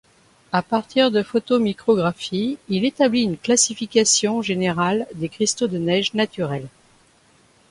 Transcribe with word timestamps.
À 0.51 0.63
partir 0.63 1.11
de 1.11 1.21
photomicrographies, 1.21 2.57
il 2.69 2.85
établit 2.85 3.21
une 3.21 3.37
classification 3.37 4.41
générale 4.41 5.05
des 5.13 5.29
cristaux 5.29 5.67
de 5.67 5.77
neiges 5.77 6.15
naturels. 6.15 6.69